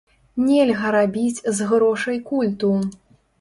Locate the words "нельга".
0.45-0.93